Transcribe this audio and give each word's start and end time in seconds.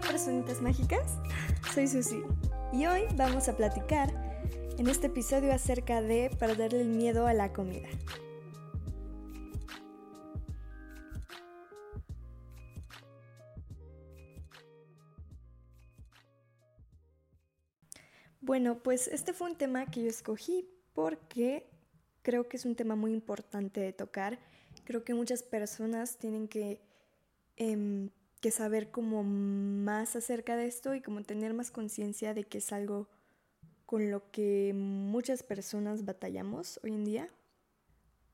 Personitas 0.00 0.60
mágicas, 0.60 1.18
soy 1.72 1.88
Susi 1.88 2.22
y 2.70 2.84
hoy 2.84 3.04
vamos 3.14 3.48
a 3.48 3.56
platicar 3.56 4.12
en 4.76 4.88
este 4.88 5.06
episodio 5.06 5.54
acerca 5.54 6.02
de 6.02 6.30
perderle 6.38 6.82
el 6.82 6.88
miedo 6.88 7.26
a 7.26 7.32
la 7.32 7.54
comida. 7.54 7.88
Bueno, 18.42 18.82
pues 18.82 19.08
este 19.08 19.32
fue 19.32 19.50
un 19.50 19.56
tema 19.56 19.86
que 19.86 20.02
yo 20.02 20.08
escogí 20.08 20.68
porque 20.92 21.70
creo 22.20 22.48
que 22.48 22.58
es 22.58 22.66
un 22.66 22.76
tema 22.76 22.96
muy 22.96 23.12
importante 23.12 23.80
de 23.80 23.94
tocar. 23.94 24.38
Creo 24.84 25.04
que 25.04 25.14
muchas 25.14 25.42
personas 25.42 26.18
tienen 26.18 26.48
que 26.48 26.82
em, 27.56 28.10
que 28.40 28.50
saber 28.50 28.90
como 28.90 29.22
más 29.22 30.16
acerca 30.16 30.56
de 30.56 30.66
esto 30.66 30.94
y 30.94 31.00
como 31.00 31.22
tener 31.22 31.54
más 31.54 31.70
conciencia 31.70 32.34
de 32.34 32.44
que 32.44 32.58
es 32.58 32.72
algo 32.72 33.08
con 33.86 34.10
lo 34.10 34.30
que 34.30 34.72
muchas 34.74 35.42
personas 35.42 36.04
batallamos 36.04 36.80
hoy 36.82 36.92
en 36.92 37.04
día. 37.04 37.30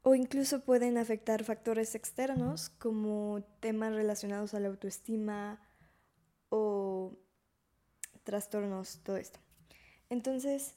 O 0.02 0.14
incluso 0.16 0.64
pueden 0.64 0.98
afectar 0.98 1.44
factores 1.44 1.94
externos 1.94 2.70
como 2.70 3.44
temas 3.60 3.94
relacionados 3.94 4.52
a 4.54 4.60
la 4.60 4.68
autoestima 4.68 5.60
o 6.48 7.16
trastornos, 8.24 9.00
todo 9.04 9.16
esto. 9.16 9.38
Entonces, 10.10 10.74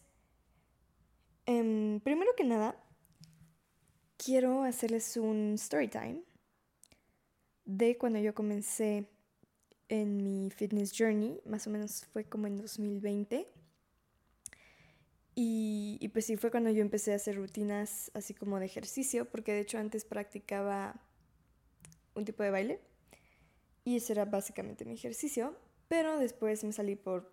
em, 1.47 1.99
primero 2.01 2.31
que 2.37 2.43
nada, 2.43 2.75
quiero 4.17 4.63
hacerles 4.63 5.17
un 5.17 5.53
story 5.55 5.87
time 5.87 6.21
de 7.65 7.97
cuando 7.97 8.19
yo 8.19 8.35
comencé 8.35 9.09
en 9.89 10.23
mi 10.23 10.49
fitness 10.51 10.93
journey, 10.97 11.41
más 11.45 11.67
o 11.67 11.69
menos 11.69 12.05
fue 12.11 12.25
como 12.25 12.47
en 12.47 12.57
2020. 12.57 13.47
Y, 15.35 15.97
y, 15.99 16.07
pues 16.09 16.25
sí, 16.25 16.37
fue 16.37 16.49
cuando 16.49 16.69
yo 16.69 16.81
empecé 16.81 17.11
a 17.11 17.15
hacer 17.17 17.35
rutinas 17.35 18.09
así 18.13 18.33
como 18.33 18.59
de 18.59 18.65
ejercicio, 18.65 19.25
porque 19.25 19.51
de 19.53 19.59
hecho 19.61 19.77
antes 19.77 20.05
practicaba 20.05 20.95
un 22.15 22.23
tipo 22.23 22.41
de 22.41 22.51
baile 22.51 22.79
y 23.83 23.97
ese 23.97 24.13
era 24.13 24.25
básicamente 24.25 24.83
mi 24.83 24.93
ejercicio, 24.93 25.55
pero 25.87 26.17
después 26.17 26.63
me 26.63 26.73
salí 26.73 26.95
por 26.95 27.31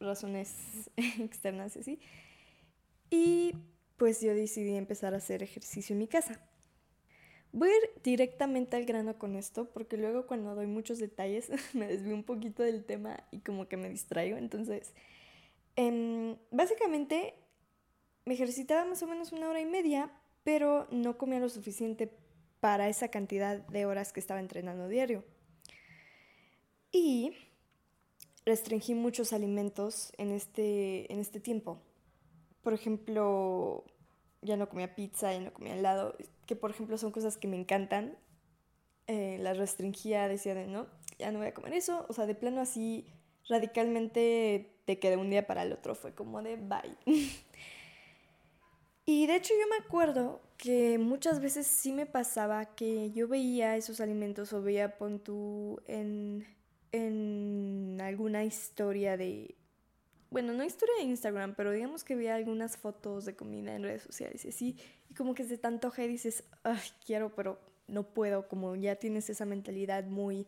razones 0.00 0.90
externas 0.96 1.76
así. 1.76 2.00
Y 3.10 3.54
pues 3.98 4.20
yo 4.22 4.34
decidí 4.34 4.74
empezar 4.74 5.12
a 5.14 5.18
hacer 5.18 5.42
ejercicio 5.42 5.92
en 5.92 5.98
mi 5.98 6.08
casa. 6.08 6.40
Voy 7.52 7.68
a 7.68 7.76
ir 7.76 7.90
directamente 8.02 8.76
al 8.76 8.86
grano 8.86 9.18
con 9.18 9.36
esto, 9.36 9.66
porque 9.66 9.98
luego 9.98 10.26
cuando 10.26 10.54
doy 10.54 10.66
muchos 10.66 10.98
detalles 10.98 11.50
me 11.74 11.86
desvío 11.86 12.14
un 12.14 12.24
poquito 12.24 12.62
del 12.62 12.84
tema 12.84 13.22
y 13.30 13.40
como 13.40 13.68
que 13.68 13.76
me 13.76 13.90
distraigo. 13.90 14.38
Entonces, 14.38 14.94
em, 15.76 16.36
básicamente 16.50 17.34
me 18.24 18.34
ejercitaba 18.34 18.84
más 18.84 19.02
o 19.02 19.06
menos 19.06 19.32
una 19.32 19.48
hora 19.50 19.60
y 19.60 19.66
media, 19.66 20.10
pero 20.44 20.86
no 20.90 21.18
comía 21.18 21.40
lo 21.40 21.48
suficiente 21.48 22.10
para 22.60 22.88
esa 22.88 23.08
cantidad 23.08 23.58
de 23.58 23.86
horas 23.86 24.12
que 24.12 24.20
estaba 24.20 24.40
entrenando 24.40 24.88
diario. 24.88 25.24
Y 26.90 27.32
restringí 28.44 28.94
muchos 28.94 29.32
alimentos 29.32 30.12
en 30.16 30.30
este, 30.32 31.12
en 31.12 31.18
este 31.18 31.40
tiempo. 31.40 31.78
Por 32.62 32.72
ejemplo, 32.72 33.84
ya 34.42 34.56
no 34.56 34.68
comía 34.68 34.94
pizza, 34.94 35.32
ya 35.32 35.40
no 35.40 35.52
comía 35.52 35.74
helado, 35.74 36.16
que 36.46 36.56
por 36.56 36.70
ejemplo 36.70 36.98
son 36.98 37.12
cosas 37.12 37.36
que 37.36 37.48
me 37.48 37.56
encantan. 37.56 38.18
Eh, 39.06 39.38
las 39.40 39.56
restringía, 39.56 40.28
decía 40.28 40.54
de 40.54 40.66
no, 40.66 40.86
ya 41.18 41.32
no 41.32 41.38
voy 41.38 41.48
a 41.48 41.54
comer 41.54 41.72
eso. 41.74 42.04
O 42.08 42.12
sea, 42.12 42.26
de 42.26 42.34
plano 42.34 42.60
así 42.60 43.06
radicalmente 43.48 44.76
te 44.84 44.98
quedé 44.98 45.16
un 45.16 45.30
día 45.30 45.46
para 45.46 45.62
el 45.62 45.72
otro. 45.72 45.94
Fue 45.94 46.14
como 46.14 46.42
de 46.42 46.56
bye. 46.56 46.96
y 49.06 49.26
de 49.26 49.36
hecho 49.36 49.54
yo 49.54 49.68
me 49.68 49.84
acuerdo 49.84 50.40
que 50.56 50.98
muchas 50.98 51.40
veces 51.40 51.66
sí 51.66 51.92
me 51.92 52.06
pasaba 52.06 52.74
que 52.74 53.10
yo 53.12 53.28
veía 53.28 53.76
esos 53.76 54.00
alimentos 54.00 54.52
o 54.52 54.62
veía 54.62 54.96
pon 54.98 55.22
en, 55.86 56.46
en 56.92 58.00
alguna 58.00 58.44
historia 58.44 59.16
de 59.16 59.56
bueno, 60.32 60.54
no 60.54 60.64
historia 60.64 60.94
de 60.96 61.02
Instagram, 61.02 61.54
pero 61.54 61.70
digamos 61.70 62.04
que 62.04 62.16
veía 62.16 62.34
algunas 62.34 62.78
fotos 62.78 63.26
de 63.26 63.36
comida 63.36 63.74
en 63.74 63.82
redes 63.82 64.02
sociales 64.02 64.44
y 64.44 64.48
así, 64.48 64.76
y 65.10 65.14
como 65.14 65.34
que 65.34 65.44
se 65.44 65.58
te 65.58 65.66
antoja 65.66 66.02
y 66.04 66.08
dices, 66.08 66.44
ay, 66.62 66.80
quiero, 67.04 67.34
pero 67.34 67.60
no 67.86 68.02
puedo, 68.02 68.48
como 68.48 68.74
ya 68.74 68.96
tienes 68.96 69.28
esa 69.28 69.44
mentalidad 69.44 70.04
muy 70.04 70.46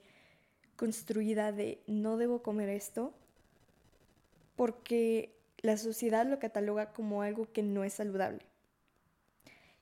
construida 0.77 1.53
de 1.53 1.83
no 1.87 2.17
debo 2.17 2.43
comer 2.43 2.71
esto, 2.71 3.13
porque 4.57 5.37
la 5.59 5.77
sociedad 5.77 6.27
lo 6.27 6.39
cataloga 6.39 6.93
como 6.93 7.23
algo 7.23 7.53
que 7.53 7.63
no 7.63 7.85
es 7.85 7.95
saludable. 7.95 8.41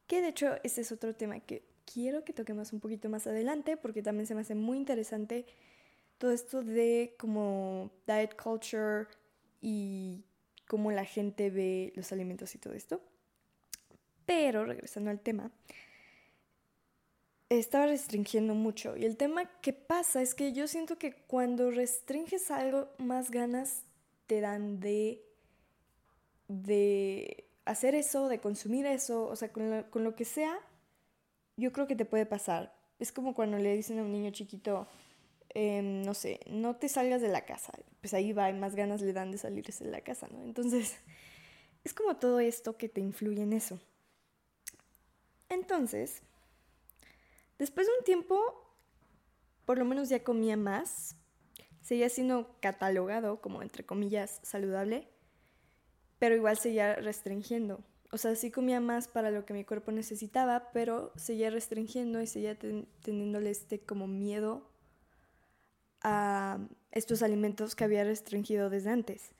Que 0.08 0.20
de 0.20 0.28
hecho 0.28 0.56
ese 0.64 0.80
es 0.80 0.90
otro 0.92 1.14
tema 1.14 1.40
que 1.40 1.62
quiero 1.84 2.24
que 2.24 2.32
toquemos 2.32 2.72
un 2.72 2.80
poquito 2.80 3.08
más 3.08 3.26
adelante, 3.26 3.76
porque 3.76 4.02
también 4.02 4.26
se 4.26 4.34
me 4.34 4.40
hace 4.40 4.54
muy 4.54 4.76
interesante 4.76 5.46
todo 6.18 6.32
esto 6.32 6.62
de 6.62 7.14
como 7.18 7.90
diet 8.06 8.36
culture, 8.40 9.06
y 9.62 10.24
cómo 10.66 10.90
la 10.90 11.04
gente 11.04 11.48
ve 11.48 11.92
los 11.96 12.12
alimentos 12.12 12.54
y 12.54 12.58
todo 12.58 12.74
esto. 12.74 13.00
Pero, 14.26 14.66
regresando 14.66 15.10
al 15.10 15.20
tema, 15.20 15.50
estaba 17.48 17.86
restringiendo 17.86 18.54
mucho. 18.54 18.96
Y 18.96 19.04
el 19.04 19.16
tema 19.16 19.46
que 19.60 19.72
pasa 19.72 20.20
es 20.20 20.34
que 20.34 20.52
yo 20.52 20.66
siento 20.68 20.98
que 20.98 21.12
cuando 21.12 21.70
restringes 21.70 22.50
algo, 22.50 22.88
más 22.98 23.30
ganas 23.30 23.84
te 24.26 24.40
dan 24.40 24.80
de, 24.80 25.22
de 26.48 27.44
hacer 27.64 27.94
eso, 27.94 28.28
de 28.28 28.40
consumir 28.40 28.86
eso, 28.86 29.26
o 29.26 29.36
sea, 29.36 29.52
con 29.52 29.84
con 29.90 30.04
lo 30.04 30.16
que 30.16 30.24
sea, 30.24 30.58
yo 31.56 31.72
creo 31.72 31.86
que 31.86 31.96
te 31.96 32.04
puede 32.04 32.26
pasar. 32.26 32.74
Es 32.98 33.12
como 33.12 33.34
cuando 33.34 33.58
le 33.58 33.76
dicen 33.76 33.98
a 33.98 34.02
un 34.02 34.12
niño 34.12 34.30
chiquito, 34.30 34.88
Em, 35.54 36.02
no 36.02 36.14
sé, 36.14 36.40
no 36.46 36.76
te 36.76 36.88
salgas 36.88 37.20
de 37.20 37.28
la 37.28 37.44
casa. 37.44 37.72
Pues 38.00 38.14
ahí 38.14 38.32
va, 38.32 38.48
y 38.50 38.54
más 38.54 38.74
ganas 38.74 39.02
le 39.02 39.12
dan 39.12 39.30
de 39.30 39.38
salirse 39.38 39.84
de 39.84 39.90
la 39.90 40.00
casa, 40.00 40.28
¿no? 40.28 40.42
Entonces, 40.42 40.96
es 41.84 41.94
como 41.94 42.16
todo 42.16 42.40
esto 42.40 42.76
que 42.76 42.88
te 42.88 43.00
influye 43.00 43.42
en 43.42 43.52
eso. 43.52 43.78
Entonces, 45.48 46.22
después 47.58 47.86
de 47.86 47.92
un 47.98 48.04
tiempo, 48.04 48.62
por 49.64 49.78
lo 49.78 49.84
menos 49.84 50.08
ya 50.08 50.24
comía 50.24 50.56
más. 50.56 51.16
Seguía 51.82 52.08
siendo 52.08 52.56
catalogado 52.60 53.40
como, 53.40 53.60
entre 53.60 53.84
comillas, 53.84 54.40
saludable, 54.44 55.08
pero 56.18 56.36
igual 56.36 56.56
seguía 56.56 56.94
restringiendo. 56.94 57.82
O 58.12 58.18
sea, 58.18 58.36
sí 58.36 58.50
comía 58.50 58.80
más 58.80 59.08
para 59.08 59.30
lo 59.30 59.44
que 59.44 59.52
mi 59.52 59.64
cuerpo 59.64 59.90
necesitaba, 59.90 60.70
pero 60.72 61.12
seguía 61.16 61.50
restringiendo 61.50 62.20
y 62.22 62.26
seguía 62.26 62.56
teniéndole 62.56 63.50
este 63.50 63.80
como 63.80 64.06
miedo 64.06 64.71
a 66.02 66.58
estos 66.90 67.22
alimentos 67.22 67.74
que 67.74 67.84
había 67.84 68.04
restringido 68.04 68.70
desde 68.70 68.90
antes. 68.90 69.32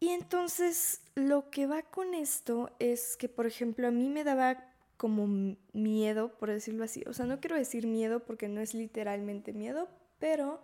Y 0.00 0.08
entonces 0.10 1.02
lo 1.14 1.50
que 1.50 1.66
va 1.66 1.82
con 1.82 2.14
esto 2.14 2.70
es 2.78 3.16
que, 3.16 3.28
por 3.28 3.46
ejemplo, 3.46 3.86
a 3.86 3.90
mí 3.90 4.08
me 4.08 4.24
daba 4.24 4.64
como 4.96 5.56
miedo, 5.72 6.36
por 6.38 6.50
decirlo 6.50 6.84
así. 6.84 7.04
O 7.06 7.12
sea, 7.12 7.26
no 7.26 7.40
quiero 7.40 7.56
decir 7.56 7.86
miedo 7.86 8.20
porque 8.20 8.48
no 8.48 8.60
es 8.60 8.74
literalmente 8.74 9.52
miedo, 9.52 9.88
pero 10.18 10.62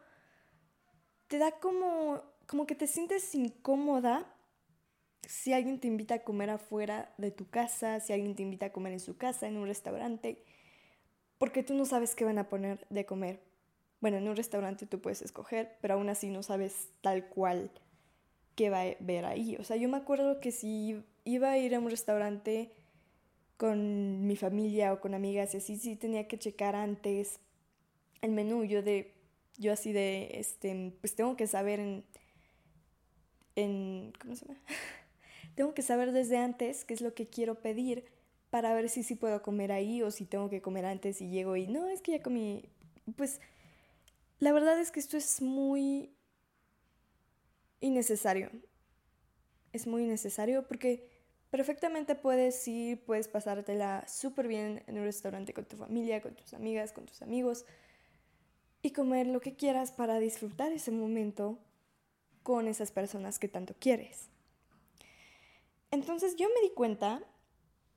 te 1.29 1.39
da 1.39 1.53
como, 1.53 2.23
como 2.47 2.67
que 2.67 2.75
te 2.75 2.87
sientes 2.87 3.35
incómoda 3.35 4.33
si 5.27 5.53
alguien 5.53 5.81
te 5.81 5.89
invita 5.89 6.15
a 6.15 6.23
comer 6.23 6.51
afuera 6.51 7.13
de 7.19 7.31
tu 7.31 7.49
casa, 7.49 8.01
si 8.01 8.13
alguien 8.13 8.35
te 8.37 8.43
invita 8.43 8.67
a 8.67 8.73
comer 8.73 8.93
en 8.93 9.01
su 9.01 9.17
casa, 9.17 9.49
en 9.49 9.57
un 9.57 9.67
restaurante, 9.67 10.45
porque 11.39 11.63
tú 11.63 11.75
no 11.75 11.85
sabes 11.85 12.15
qué 12.15 12.25
van 12.25 12.39
a 12.39 12.49
poner 12.49 12.87
de 12.91 13.05
comer. 13.05 13.46
Bueno, 14.01 14.19
en 14.19 14.29
un 14.29 14.37
restaurante 14.37 14.87
tú 14.87 15.01
puedes 15.01 15.23
escoger, 15.23 15.77
pero 15.81 15.95
aún 15.95 16.09
así 16.09 16.29
no 16.31 16.43
sabes 16.43 16.91
tal 17.01 17.29
cual 17.29 17.71
qué 18.55 18.71
va 18.71 18.83
a 18.83 18.97
ver 19.01 19.25
ahí. 19.25 19.57
O 19.57 19.65
sea, 19.65 19.77
yo 19.77 19.89
me 19.89 19.97
acuerdo 19.97 20.41
que 20.41 20.51
si 20.51 21.03
iba 21.25 21.51
a 21.51 21.59
ir 21.59 21.75
a 21.75 21.79
un 21.79 21.91
restaurante 21.91 22.73
con 23.57 24.27
mi 24.27 24.37
familia 24.37 24.93
o 24.93 25.01
con 25.01 25.15
amigas 25.15 25.55
y 25.55 25.59
así, 25.59 25.79
sí 25.79 25.97
tenía 25.97 26.29
que 26.29 26.39
checar 26.39 26.75
antes 26.75 27.41
el 28.21 28.33
menú. 28.33 28.65
Yo 28.65 28.83
de, 28.83 29.15
yo 29.59 29.73
así 29.73 29.93
de, 29.93 30.31
este, 30.35 30.93
pues 31.01 31.15
tengo 31.15 31.37
que 31.37 31.47
saber 31.47 31.81
en, 31.81 32.05
en, 33.57 34.13
¿cómo 34.21 34.37
se 34.37 34.47
llama? 34.47 34.61
tengo 35.55 35.75
que 35.75 35.83
saber 35.83 36.13
desde 36.13 36.37
antes 36.37 36.85
qué 36.85 36.95
es 36.95 37.01
lo 37.01 37.15
que 37.15 37.27
quiero 37.29 37.57
pedir 37.57 38.05
para 38.51 38.75
ver 38.75 38.89
si 38.89 39.03
sí 39.03 39.17
puedo 39.17 39.43
comer 39.43 39.73
ahí 39.73 40.03
o 40.03 40.11
si 40.11 40.25
tengo 40.25 40.49
que 40.49 40.63
comer 40.63 40.85
antes 40.87 41.21
y 41.21 41.31
llego 41.31 41.57
y 41.57 41.67
no, 41.67 41.89
es 41.89 42.01
que 42.01 42.13
ya 42.13 42.23
comí, 42.23 42.69
pues 43.17 43.41
la 44.39 44.53
verdad 44.53 44.79
es 44.79 44.91
que 44.91 45.01
esto 45.01 45.17
es 45.17 45.41
muy 45.41 46.15
innecesario. 47.81 48.51
Es 49.73 49.87
muy 49.87 50.05
innecesario 50.05 50.67
porque 50.67 51.09
perfectamente 51.51 52.15
puedes 52.15 52.67
ir, 52.69 53.03
puedes 53.05 53.29
pasártela 53.29 54.07
súper 54.09 54.49
bien 54.49 54.83
en 54.87 54.99
un 54.99 55.05
restaurante 55.05 55.53
con 55.55 55.65
tu 55.65 55.77
familia, 55.77 56.21
con 56.21 56.35
tus 56.35 56.55
amigas, 56.55 56.93
con 56.93 57.07
tus 57.07 57.23
amigos. 57.23 57.65
y 58.83 58.93
comer 58.93 59.27
lo 59.27 59.41
que 59.41 59.57
quieras 59.57 59.91
para 59.91 60.21
disfrutar 60.21 60.71
ese 60.71 60.93
momento 60.93 61.59
con 62.45 62.69
esas 62.69 62.93
personas 62.93 63.41
que 63.41 63.49
tanto 63.49 63.75
quieres. 63.81 64.29
Entonces 65.91 66.37
yo 66.37 66.49
me 66.55 66.61
di 66.69 66.73
cuenta 66.73 67.21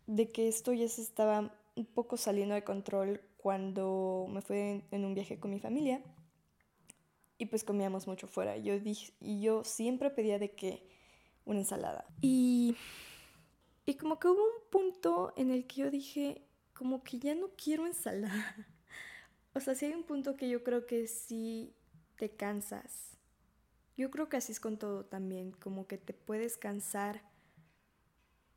de 0.07 0.31
que 0.31 0.47
esto 0.47 0.74
ya 0.74 0.88
se 0.88 1.03
estaba 1.03 1.56
un 1.75 1.86
poco 1.86 2.18
saliendo 2.18 2.56
de 2.56 2.63
control 2.63 3.21
cuando 3.38 4.25
me 4.30 4.41
fui 4.41 4.83
en 4.89 5.06
un 5.06 5.13
viaje 5.13 5.39
con 5.39 5.51
mi 5.51 5.59
familia 5.59 6.01
y 7.39 7.45
pues 7.45 7.63
comíamos 7.63 8.06
mucho 8.06 8.27
fuera. 8.27 8.57
Yo 8.57 8.75
y 8.75 9.41
yo 9.41 9.63
siempre 9.63 10.12
pedía 10.12 10.38
de 10.38 10.51
que 10.51 10.86
una 11.45 11.59
ensalada. 11.59 12.06
Y, 12.21 12.75
y 13.86 13.95
como 13.95 14.19
que 14.19 14.27
hubo 14.27 14.44
un 14.44 14.69
punto 14.69 15.33
en 15.38 15.50
el 15.50 15.65
que 15.65 15.81
yo 15.81 15.89
dije, 15.89 16.45
como 16.74 17.01
que 17.01 17.18
ya 17.18 17.33
no 17.33 17.50
quiero 17.57 17.88
ensalada. 17.88 18.56
O 19.56 19.59
sea, 19.59 19.74
si 19.74 19.88
hay 19.88 19.94
un 19.94 20.03
punto 20.03 20.38
que 20.38 20.47
yo 20.47 20.63
creo 20.63 20.86
que 20.86 21.07
sí 21.07 21.74
te 22.18 22.30
cansas. 22.30 23.18
Yo 23.97 24.12
creo 24.12 24.30
que 24.30 24.38
así 24.38 24.51
es 24.51 24.59
con 24.59 24.77
todo 24.77 25.06
también, 25.06 25.51
como 25.53 25.88
que 25.88 25.97
te 25.97 26.13
puedes 26.13 26.56
cansar 26.56 27.24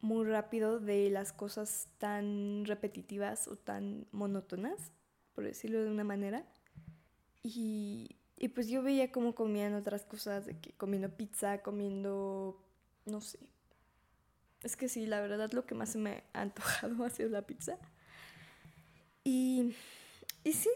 muy 0.02 0.26
rápido 0.26 0.80
de 0.80 1.08
las 1.08 1.32
cosas 1.32 1.88
tan 1.96 2.66
repetitivas 2.66 3.48
o 3.48 3.56
tan 3.56 4.06
monótonas, 4.12 4.92
por 5.34 5.44
decirlo 5.44 5.82
de 5.82 5.90
una 5.90 6.04
manera. 6.04 6.46
Y, 7.42 8.16
y 8.42 8.48
pues 8.48 8.66
yo 8.66 8.82
veía 8.82 9.12
cómo 9.12 9.36
comían 9.36 9.72
otras 9.72 10.04
cosas, 10.04 10.46
de 10.46 10.58
que 10.58 10.72
comiendo 10.72 11.16
pizza, 11.16 11.62
comiendo, 11.62 12.60
no 13.06 13.20
sé. 13.20 13.38
Es 14.64 14.74
que 14.76 14.88
sí, 14.88 15.06
la 15.06 15.20
verdad 15.20 15.52
lo 15.52 15.64
que 15.64 15.76
más 15.76 15.94
me 15.94 16.24
ha 16.32 16.40
antojado 16.40 17.04
ha 17.04 17.10
sido 17.10 17.28
la 17.28 17.42
pizza. 17.42 17.78
Y, 19.22 19.76
y 20.42 20.54
sí. 20.54 20.70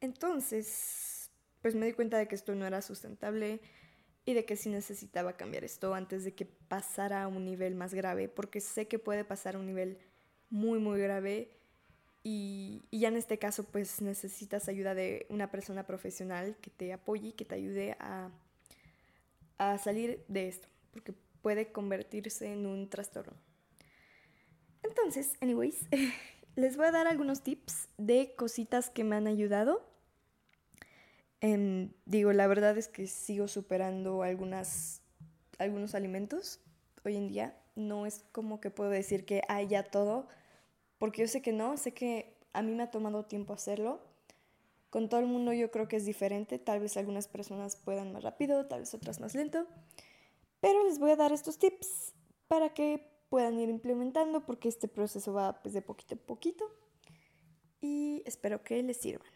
Entonces, 0.00 1.30
pues 1.62 1.76
me 1.76 1.86
di 1.86 1.92
cuenta 1.92 2.18
de 2.18 2.26
que 2.26 2.34
esto 2.34 2.52
no 2.56 2.66
era 2.66 2.82
sustentable 2.82 3.60
y 4.24 4.34
de 4.34 4.44
que 4.44 4.56
sí 4.56 4.70
necesitaba 4.70 5.36
cambiar 5.36 5.62
esto 5.62 5.94
antes 5.94 6.24
de 6.24 6.34
que 6.34 6.46
pasara 6.46 7.22
a 7.22 7.28
un 7.28 7.44
nivel 7.44 7.76
más 7.76 7.94
grave, 7.94 8.28
porque 8.28 8.60
sé 8.60 8.88
que 8.88 8.98
puede 8.98 9.24
pasar 9.24 9.54
a 9.54 9.60
un 9.60 9.66
nivel 9.66 9.98
muy, 10.48 10.80
muy 10.80 11.00
grave 11.00 11.59
y, 12.22 12.82
ya 12.92 13.08
en 13.08 13.16
este 13.16 13.38
caso 13.38 13.64
pues 13.64 14.02
necesitas 14.02 14.68
ayuda 14.68 14.94
de 14.94 15.26
una 15.30 15.50
persona 15.50 15.86
profesional 15.86 16.56
que 16.60 16.70
te 16.70 16.92
apoye 16.92 17.32
que 17.34 17.44
te 17.44 17.54
ayude 17.54 17.96
a, 17.98 18.30
a 19.58 19.78
salir 19.78 20.24
de 20.28 20.48
esto, 20.48 20.68
porque 20.92 21.14
puede 21.42 21.72
convertirse 21.72 22.52
en 22.52 22.66
un 22.66 22.88
trastorno. 22.88 23.34
Entonces, 24.82 25.32
anyways, 25.40 25.86
les 26.56 26.76
voy 26.76 26.86
a 26.86 26.92
dar 26.92 27.06
algunos 27.06 27.42
tips 27.42 27.88
de 27.98 28.34
cositas 28.36 28.90
que 28.90 29.04
me 29.04 29.16
han 29.16 29.26
ayudado. 29.26 29.86
Em, 31.40 31.92
digo, 32.04 32.32
la 32.32 32.46
verdad 32.46 32.76
es 32.76 32.88
que 32.88 33.06
sigo 33.06 33.48
superando 33.48 34.22
algunas, 34.22 35.02
algunos 35.58 35.94
alimentos 35.94 36.60
hoy 37.04 37.16
en 37.16 37.28
día. 37.28 37.56
No 37.76 38.04
es 38.04 38.24
como 38.32 38.60
que 38.60 38.70
puedo 38.70 38.90
decir 38.90 39.24
que 39.24 39.42
hay 39.48 39.68
ya 39.68 39.84
todo, 39.84 40.28
porque 41.00 41.22
yo 41.22 41.28
sé 41.28 41.40
que 41.40 41.52
no, 41.52 41.78
sé 41.78 41.94
que 41.94 42.36
a 42.52 42.60
mí 42.60 42.72
me 42.74 42.82
ha 42.82 42.90
tomado 42.90 43.24
tiempo 43.24 43.54
hacerlo. 43.54 44.00
Con 44.90 45.08
todo 45.08 45.18
el 45.20 45.26
mundo 45.26 45.54
yo 45.54 45.70
creo 45.70 45.88
que 45.88 45.96
es 45.96 46.04
diferente, 46.04 46.58
tal 46.58 46.80
vez 46.80 46.98
algunas 46.98 47.26
personas 47.26 47.74
puedan 47.74 48.12
más 48.12 48.22
rápido, 48.22 48.66
tal 48.66 48.80
vez 48.80 48.92
otras 48.92 49.18
más 49.18 49.34
lento, 49.34 49.66
pero 50.60 50.84
les 50.84 50.98
voy 50.98 51.12
a 51.12 51.16
dar 51.16 51.32
estos 51.32 51.58
tips 51.58 52.12
para 52.48 52.74
que 52.74 53.08
puedan 53.30 53.58
ir 53.58 53.70
implementando 53.70 54.44
porque 54.44 54.68
este 54.68 54.88
proceso 54.88 55.32
va 55.32 55.62
pues, 55.62 55.72
de 55.72 55.80
poquito 55.80 56.16
a 56.16 56.18
poquito 56.18 56.70
y 57.80 58.22
espero 58.26 58.62
que 58.62 58.82
les 58.82 58.98
sirvan. 58.98 59.32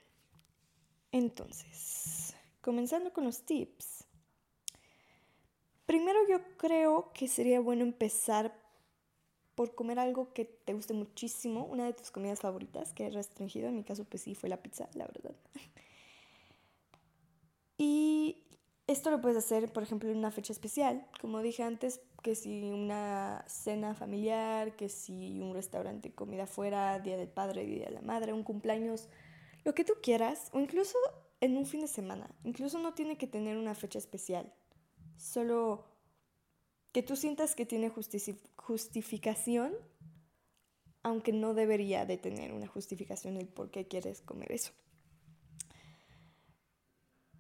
Entonces, 1.13 2.35
comenzando 2.61 3.11
con 3.11 3.25
los 3.25 3.43
tips. 3.47 4.05
Primero 5.87 6.19
yo 6.29 6.41
creo 6.59 7.11
que 7.15 7.27
sería 7.27 7.61
bueno 7.61 7.85
empezar 7.85 8.64
por 9.55 9.75
comer 9.75 9.99
algo 9.99 10.33
que 10.33 10.45
te 10.45 10.75
guste 10.75 10.95
muchísimo, 10.95 11.65
una 11.65 11.85
de 11.87 11.93
tus 11.93 12.11
comidas 12.11 12.41
favoritas, 12.41 12.93
que 12.93 13.07
es 13.07 13.15
restringido, 13.15 13.69
en 13.69 13.77
mi 13.77 13.85
caso 13.85 14.05
pues 14.05 14.23
sí 14.23 14.35
fue 14.35 14.49
la 14.49 14.63
pizza, 14.63 14.89
la 14.95 15.07
verdad. 15.07 15.35
Y 17.77 18.45
esto 18.87 19.11
lo 19.11 19.21
puedes 19.21 19.37
hacer, 19.37 19.73
por 19.73 19.83
ejemplo, 19.83 20.09
en 20.09 20.17
una 20.17 20.31
fecha 20.31 20.53
especial, 20.53 21.05
como 21.21 21.43
dije 21.43 21.65
antes, 21.65 22.01
que 22.23 22.35
si 22.35 22.71
una 22.71 23.45
cena 23.49 23.95
familiar, 23.95 24.77
que 24.77 24.89
si 24.89 25.41
un 25.41 25.55
restaurante, 25.55 26.13
comida 26.13 26.47
fuera, 26.47 27.01
Día 27.01 27.17
del 27.17 27.29
Padre, 27.29 27.67
Día 27.67 27.87
de 27.87 27.91
la 27.91 28.01
Madre, 28.01 28.33
un 28.33 28.45
cumpleaños, 28.45 29.09
lo 29.65 29.75
que 29.75 29.85
tú 29.85 29.95
quieras, 30.03 30.51
o 30.53 30.61
incluso 30.61 30.97
en 31.41 31.57
un 31.57 31.67
fin 31.67 31.81
de 31.81 31.89
semana. 31.89 32.31
Incluso 32.45 32.79
no 32.79 32.95
tiene 32.95 33.19
que 33.19 33.27
tener 33.27 33.57
una 33.57 33.75
fecha 33.75 33.99
especial. 33.99 34.53
Solo 35.17 35.85
que 36.95 37.03
tú 37.03 37.17
sientas 37.17 37.55
que 37.55 37.67
tiene 37.67 37.93
justificación, 38.57 39.75
aunque 41.03 41.33
no 41.33 41.53
debería 41.53 42.07
de 42.07 42.17
tener 42.17 42.53
una 42.53 42.69
justificación 42.69 43.37
el 43.37 43.49
por 43.49 43.71
qué 43.71 43.87
quieres 43.87 44.23
comer 44.23 44.53
eso. 44.53 44.73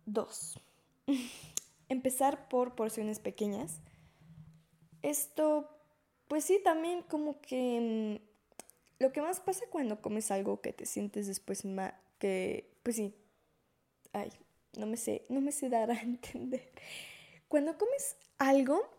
Dos. 0.04 0.60
Empezar 1.88 2.48
por 2.48 2.74
porciones 2.74 3.20
pequeñas 3.20 3.80
esto, 5.04 5.68
pues 6.28 6.44
sí, 6.44 6.60
también 6.64 7.02
como 7.02 7.40
que 7.40 8.18
mm, 8.18 9.02
lo 9.02 9.12
que 9.12 9.22
más 9.22 9.38
pasa 9.38 9.64
cuando 9.70 10.00
comes 10.00 10.30
algo 10.30 10.60
que 10.60 10.72
te 10.72 10.86
sientes 10.86 11.26
después 11.26 11.64
más, 11.64 11.92
que, 12.18 12.72
pues 12.82 12.96
sí, 12.96 13.14
ay, 14.12 14.32
no 14.76 14.86
me 14.86 14.96
sé, 14.96 15.24
no 15.28 15.40
me 15.40 15.52
sé 15.52 15.68
dar 15.68 15.90
a 15.90 16.00
entender. 16.02 16.72
Cuando 17.48 17.78
comes 17.78 18.16
algo 18.38 18.93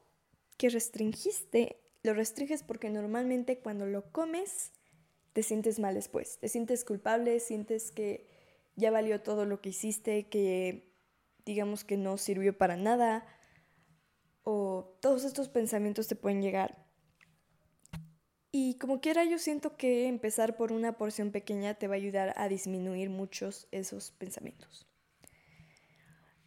que 0.58 0.70
restringiste, 0.70 1.82
lo 2.04 2.14
restringes 2.14 2.64
porque 2.64 2.90
normalmente 2.90 3.60
cuando 3.60 3.86
lo 3.86 4.12
comes 4.12 4.72
te 5.34 5.44
sientes 5.44 5.80
mal 5.80 5.96
después, 5.96 6.38
te 6.40 6.48
sientes 6.48 6.86
culpable, 6.86 7.40
sientes 7.40 7.92
que 7.92 8.28
ya 8.76 8.92
valió 8.92 9.22
todo 9.22 9.46
lo 9.46 9.62
que 9.62 9.70
hiciste, 9.70 10.28
que 10.30 10.94
digamos 11.46 11.84
que 11.84 11.98
no 11.98 12.18
sirvió 12.18 12.58
para 12.58 12.78
nada, 12.78 13.26
o 14.44 14.98
todos 15.02 15.26
estos 15.26 15.50
pensamientos 15.50 16.08
te 16.08 16.16
pueden 16.16 16.42
llegar. 16.42 16.86
Y 18.52 18.76
como 18.76 19.02
quiera, 19.02 19.26
yo 19.26 19.38
siento 19.38 19.76
que 19.76 20.08
empezar 20.08 20.56
por 20.56 20.72
una 20.72 20.98
porción 20.98 21.32
pequeña 21.32 21.74
te 21.74 21.88
va 21.88 21.96
a 21.96 21.98
ayudar 21.98 22.34
a 22.38 22.48
disminuir 22.48 23.10
muchos 23.10 23.68
esos 23.72 24.12
pensamientos. 24.12 24.88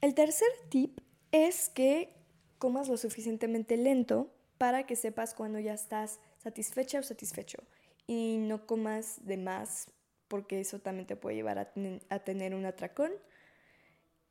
El 0.01 0.15
tercer 0.15 0.49
tip 0.71 1.01
es 1.33 1.69
que 1.69 2.18
comas 2.59 2.89
lo 2.89 2.97
suficientemente 2.97 3.77
lento 3.77 4.31
para 4.59 4.87
que 4.87 4.97
sepas 4.97 5.35
cuando 5.35 5.59
ya 5.59 5.75
estás 5.75 6.21
satisfecha 6.39 6.99
o 6.99 7.03
satisfecho 7.03 7.63
y 8.07 8.39
no 8.39 8.67
comas 8.67 9.25
de 9.25 9.37
más 9.37 9.91
porque 10.29 10.61
eso 10.61 10.79
también 10.79 11.07
te 11.07 11.17
puede 11.17 11.37
llevar 11.37 11.59
a, 11.59 11.73
a 12.11 12.19
tener 12.21 12.55
un 12.55 12.67
atracón 12.67 13.13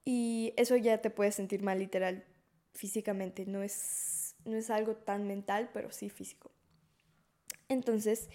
y 0.05 0.53
eso 0.55 0.77
ya 0.77 1.01
te 1.01 1.09
puede 1.09 1.31
sentir 1.31 1.61
mal 1.63 1.79
literal 1.79 2.23
físicamente, 2.73 3.45
no 3.45 3.63
es, 3.63 4.35
no 4.45 4.55
es 4.55 4.69
algo 4.69 4.95
tan 4.95 5.27
mental, 5.27 5.69
pero 5.73 5.91
sí 5.91 6.09
físico. 6.09 6.51
Entonces, 7.67 8.29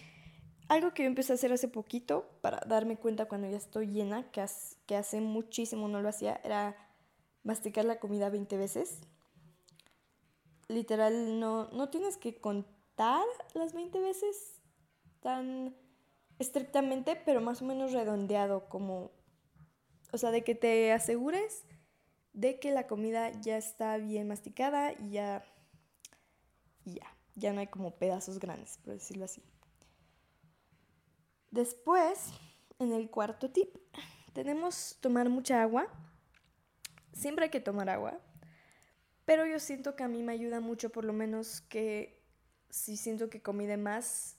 algo 0.68 0.92
que 0.92 1.04
yo 1.04 1.06
empecé 1.06 1.32
a 1.32 1.36
hacer 1.36 1.52
hace 1.52 1.68
poquito 1.68 2.28
para 2.42 2.60
darme 2.66 2.96
cuenta 2.96 3.26
cuando 3.26 3.48
ya 3.48 3.56
estoy 3.56 3.86
llena, 3.86 4.30
que, 4.30 4.44
que 4.86 4.96
hace 4.96 5.20
muchísimo 5.20 5.88
no 5.88 6.02
lo 6.02 6.08
hacía, 6.08 6.40
era 6.44 6.76
masticar 7.42 7.84
la 7.84 7.98
comida 7.98 8.28
20 8.28 8.56
veces. 8.58 8.98
Literal, 10.68 11.40
no, 11.40 11.68
no 11.70 11.90
tienes 11.90 12.16
que 12.16 12.40
contar 12.40 13.24
las 13.54 13.72
20 13.72 14.00
veces 14.00 14.60
tan 15.20 15.76
estrictamente, 16.38 17.16
pero 17.16 17.40
más 17.40 17.62
o 17.62 17.64
menos 17.64 17.92
redondeado, 17.92 18.68
como, 18.68 19.12
o 20.12 20.18
sea, 20.18 20.30
de 20.30 20.44
que 20.44 20.54
te 20.54 20.92
asegures 20.92 21.64
de 22.32 22.58
que 22.58 22.70
la 22.70 22.86
comida 22.86 23.30
ya 23.40 23.56
está 23.56 23.96
bien 23.98 24.28
masticada 24.28 24.92
y 24.92 25.10
ya, 25.10 25.44
ya, 26.84 27.06
ya 27.34 27.52
no 27.52 27.60
hay 27.60 27.66
como 27.66 27.96
pedazos 27.96 28.38
grandes, 28.38 28.78
por 28.78 28.94
decirlo 28.94 29.24
así. 29.24 29.42
Después, 31.50 32.32
en 32.78 32.92
el 32.92 33.10
cuarto 33.10 33.50
tip, 33.50 33.76
tenemos 34.32 34.96
tomar 35.00 35.28
mucha 35.28 35.62
agua. 35.62 35.86
Siempre 37.12 37.44
hay 37.44 37.50
que 37.50 37.60
tomar 37.60 37.90
agua, 37.90 38.18
pero 39.32 39.46
yo 39.46 39.58
siento 39.58 39.96
que 39.96 40.02
a 40.02 40.08
mí 40.08 40.22
me 40.22 40.32
ayuda 40.32 40.60
mucho, 40.60 40.90
por 40.90 41.06
lo 41.06 41.14
menos 41.14 41.62
que 41.62 42.22
si 42.68 42.98
siento 42.98 43.30
que 43.30 43.40
comí 43.40 43.64
de 43.64 43.78
más, 43.78 44.36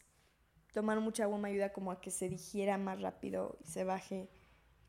tomar 0.72 1.00
mucha 1.00 1.24
agua 1.24 1.40
me 1.40 1.50
ayuda 1.50 1.74
como 1.74 1.90
a 1.90 2.00
que 2.00 2.12
se 2.12 2.30
digiera 2.30 2.78
más 2.78 3.02
rápido 3.02 3.58
y 3.60 3.66
se 3.66 3.86
baje, 3.86 4.30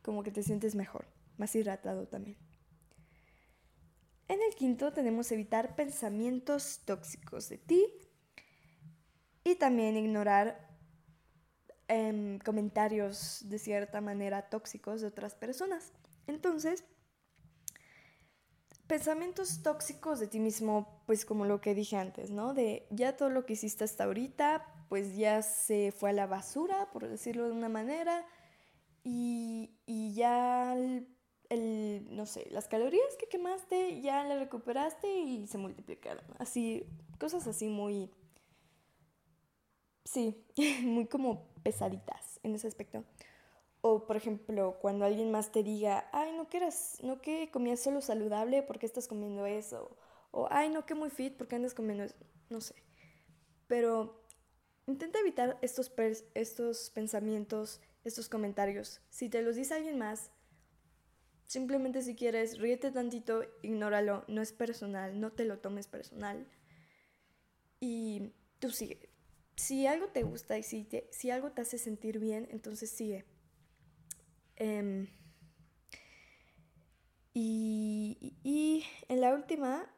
como 0.02 0.22
que 0.22 0.30
te 0.30 0.42
sientes 0.42 0.74
mejor, 0.74 1.06
más 1.38 1.54
hidratado 1.54 2.06
también. 2.06 2.36
En 4.28 4.42
el 4.42 4.54
quinto 4.54 4.92
tenemos 4.92 5.32
evitar 5.32 5.74
pensamientos 5.74 6.82
tóxicos 6.84 7.48
de 7.48 7.56
ti 7.56 7.86
y 9.42 9.54
también 9.54 9.96
ignorar 9.96 10.68
em, 11.88 12.38
comentarios 12.40 13.40
de 13.48 13.58
cierta 13.58 14.02
manera 14.02 14.50
tóxicos 14.50 15.00
de 15.00 15.06
otras 15.06 15.34
personas. 15.34 15.94
Entonces, 16.26 16.84
pensamientos 18.94 19.60
tóxicos 19.60 20.20
de 20.20 20.28
ti 20.28 20.38
mismo, 20.38 21.02
pues 21.04 21.24
como 21.24 21.44
lo 21.44 21.60
que 21.60 21.74
dije 21.74 21.96
antes, 21.96 22.30
¿no? 22.30 22.54
De 22.54 22.86
ya 22.90 23.16
todo 23.16 23.28
lo 23.28 23.44
que 23.44 23.54
hiciste 23.54 23.82
hasta 23.82 24.04
ahorita, 24.04 24.64
pues 24.88 25.16
ya 25.16 25.42
se 25.42 25.90
fue 25.90 26.10
a 26.10 26.12
la 26.12 26.28
basura, 26.28 26.92
por 26.92 27.08
decirlo 27.08 27.46
de 27.46 27.50
una 27.50 27.68
manera, 27.68 28.24
y, 29.02 29.68
ya 30.14 30.76
el, 30.76 32.06
no 32.08 32.24
sé, 32.24 32.46
las 32.52 32.68
calorías 32.68 33.16
que 33.18 33.26
quemaste 33.26 34.00
ya 34.00 34.22
las 34.22 34.38
recuperaste 34.38 35.12
y 35.12 35.48
se 35.48 35.58
multiplicaron. 35.58 36.24
Así, 36.38 36.86
cosas 37.18 37.48
así 37.48 37.66
muy, 37.66 38.12
sí, 40.04 40.46
muy 40.84 41.06
como 41.06 41.48
pesaditas 41.64 42.38
en 42.44 42.54
ese 42.54 42.68
aspecto. 42.68 43.02
O, 43.86 44.06
por 44.06 44.16
ejemplo, 44.16 44.78
cuando 44.80 45.04
alguien 45.04 45.30
más 45.30 45.52
te 45.52 45.62
diga, 45.62 46.08
ay, 46.10 46.32
no 46.32 46.48
que, 46.48 46.66
no 47.02 47.20
que 47.20 47.50
comías 47.50 47.80
solo 47.80 48.00
saludable, 48.00 48.62
¿por 48.62 48.78
qué 48.78 48.86
estás 48.86 49.06
comiendo 49.06 49.44
eso? 49.44 49.94
O, 50.30 50.48
ay, 50.50 50.70
no 50.70 50.86
que 50.86 50.94
muy 50.94 51.10
fit, 51.10 51.36
¿por 51.36 51.48
qué 51.48 51.56
andas 51.56 51.74
comiendo 51.74 52.02
eso? 52.04 52.16
No 52.48 52.62
sé. 52.62 52.76
Pero 53.66 54.24
intenta 54.86 55.18
evitar 55.18 55.58
estos, 55.60 55.92
estos 56.32 56.88
pensamientos, 56.94 57.82
estos 58.04 58.30
comentarios. 58.30 59.02
Si 59.10 59.28
te 59.28 59.42
los 59.42 59.54
dice 59.54 59.74
alguien 59.74 59.98
más, 59.98 60.30
simplemente 61.44 62.00
si 62.00 62.16
quieres, 62.16 62.58
ríete 62.58 62.90
tantito, 62.90 63.44
ignóralo, 63.60 64.24
no 64.28 64.40
es 64.40 64.54
personal, 64.54 65.20
no 65.20 65.32
te 65.32 65.44
lo 65.44 65.58
tomes 65.58 65.88
personal. 65.88 66.48
Y 67.80 68.32
tú 68.60 68.70
sigue. 68.70 69.10
Si 69.56 69.86
algo 69.86 70.06
te 70.06 70.22
gusta 70.22 70.56
y 70.56 70.62
si, 70.62 70.88
si 71.10 71.30
algo 71.30 71.52
te 71.52 71.60
hace 71.60 71.76
sentir 71.76 72.18
bien, 72.18 72.48
entonces 72.50 72.88
sigue. 72.88 73.26
Em, 74.56 75.08
y, 77.32 78.36
y, 78.44 78.84
en 79.08 79.20
la 79.20 79.34
última, 79.34 79.92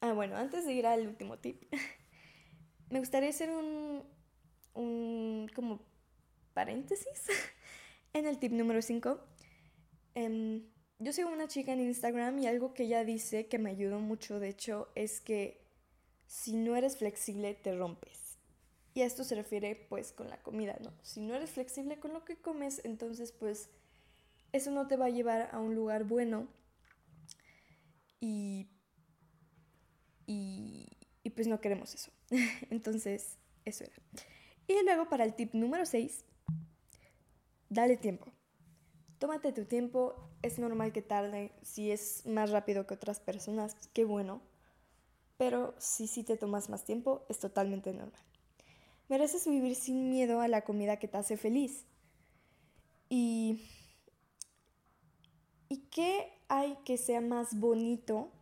ah 0.00 0.12
bueno, 0.12 0.36
antes 0.36 0.64
de 0.64 0.72
ir 0.72 0.86
al 0.86 1.06
último 1.06 1.38
tip, 1.38 1.62
me 2.90 2.98
gustaría 2.98 3.28
hacer 3.28 3.50
un, 3.50 4.04
un 4.74 5.50
como 5.54 5.80
paréntesis 6.54 7.26
en 8.12 8.26
el 8.26 8.38
tip 8.38 8.52
número 8.52 8.82
5. 8.82 9.20
Em, 10.14 10.64
yo 10.98 11.12
sigo 11.12 11.30
una 11.30 11.48
chica 11.48 11.72
en 11.72 11.80
Instagram 11.80 12.38
y 12.38 12.46
algo 12.46 12.74
que 12.74 12.84
ella 12.84 13.04
dice 13.04 13.46
que 13.46 13.58
me 13.58 13.70
ayudó 13.70 14.00
mucho, 14.00 14.40
de 14.40 14.48
hecho, 14.48 14.88
es 14.94 15.20
que 15.20 15.60
si 16.26 16.54
no 16.54 16.76
eres 16.76 16.96
flexible 16.96 17.54
te 17.54 17.74
rompes. 17.74 18.38
Y 18.92 19.02
a 19.02 19.06
esto 19.06 19.24
se 19.24 19.34
refiere 19.34 19.74
pues 19.88 20.12
con 20.12 20.28
la 20.28 20.42
comida, 20.42 20.76
¿no? 20.80 20.92
Si 21.02 21.20
no 21.20 21.34
eres 21.34 21.50
flexible 21.50 21.98
con 22.00 22.12
lo 22.12 22.24
que 22.24 22.36
comes, 22.36 22.80
entonces 22.84 23.32
pues 23.32 23.70
eso 24.52 24.70
no 24.70 24.86
te 24.86 24.96
va 24.96 25.06
a 25.06 25.10
llevar 25.10 25.50
a 25.52 25.58
un 25.58 25.74
lugar 25.74 26.04
bueno 26.04 26.48
y, 28.20 28.68
y, 30.26 30.86
pues 31.34 31.46
no 31.46 31.60
queremos 31.60 31.94
eso. 31.94 32.10
Entonces, 32.70 33.38
eso 33.64 33.84
era. 33.84 33.94
Y 34.66 34.84
luego 34.84 35.08
para 35.08 35.24
el 35.24 35.34
tip 35.34 35.54
número 35.54 35.86
6, 35.86 36.24
dale 37.68 37.96
tiempo. 37.96 38.32
Tómate 39.18 39.52
tu 39.52 39.64
tiempo, 39.64 40.30
es 40.42 40.58
normal 40.58 40.92
que 40.92 41.02
tarde, 41.02 41.52
si 41.62 41.90
es 41.90 42.26
más 42.26 42.50
rápido 42.50 42.86
que 42.86 42.94
otras 42.94 43.20
personas, 43.20 43.76
qué 43.92 44.04
bueno, 44.04 44.40
pero 45.36 45.74
si 45.78 46.06
sí 46.06 46.22
te 46.24 46.36
tomas 46.36 46.70
más 46.70 46.84
tiempo, 46.84 47.26
es 47.28 47.38
totalmente 47.38 47.92
normal. 47.92 48.22
Mereces 49.08 49.46
vivir 49.46 49.74
sin 49.74 50.10
miedo 50.10 50.40
a 50.40 50.48
la 50.48 50.62
comida 50.62 50.98
que 50.98 51.08
te 51.08 51.18
hace 51.18 51.36
feliz. 51.36 51.84
Y 53.08 53.60
¿Y 55.72 55.82
qué 55.88 56.32
hay 56.48 56.76
que 56.84 56.98
sea 56.98 57.20
más 57.20 57.56
bonito 57.56 58.32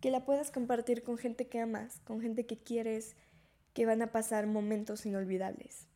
que 0.00 0.10
la 0.10 0.24
puedas 0.24 0.50
compartir 0.50 1.04
con 1.04 1.16
gente 1.16 1.46
que 1.46 1.60
amas, 1.60 2.00
con 2.00 2.20
gente 2.20 2.46
que 2.46 2.58
quieres, 2.58 3.14
que 3.74 3.86
van 3.86 4.02
a 4.02 4.10
pasar 4.10 4.48
momentos 4.48 5.06
inolvidables? 5.06 5.86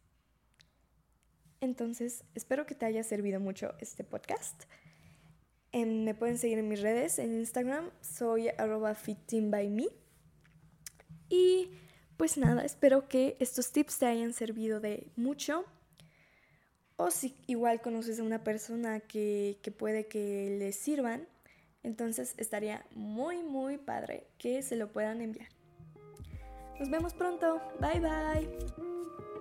Entonces, 1.60 2.22
espero 2.36 2.64
que 2.64 2.76
te 2.76 2.86
haya 2.86 3.02
servido 3.02 3.40
mucho 3.40 3.74
este 3.80 4.04
podcast. 4.04 4.62
Em, 5.72 6.04
me 6.04 6.14
pueden 6.14 6.38
seguir 6.38 6.58
en 6.58 6.68
mis 6.68 6.80
redes, 6.80 7.18
en 7.18 7.40
Instagram, 7.40 7.90
soy 8.00 8.48
arroba 8.50 8.94
fittingbyme. 8.94 9.88
Y 11.28 11.70
pues 12.16 12.38
nada, 12.38 12.64
espero 12.64 13.08
que 13.08 13.36
estos 13.40 13.72
tips 13.72 13.98
te 13.98 14.06
hayan 14.06 14.32
servido 14.32 14.78
de 14.78 15.10
mucho. 15.16 15.64
O 17.02 17.10
si 17.10 17.34
igual 17.48 17.80
conoces 17.80 18.20
a 18.20 18.22
una 18.22 18.44
persona 18.44 19.00
que, 19.00 19.58
que 19.60 19.72
puede 19.72 20.06
que 20.06 20.54
le 20.56 20.70
sirvan, 20.70 21.26
entonces 21.82 22.34
estaría 22.36 22.86
muy, 22.94 23.42
muy 23.42 23.76
padre 23.76 24.28
que 24.38 24.62
se 24.62 24.76
lo 24.76 24.92
puedan 24.92 25.20
enviar. 25.20 25.48
Nos 26.78 26.90
vemos 26.90 27.12
pronto. 27.12 27.60
Bye 27.80 27.98
bye. 27.98 29.31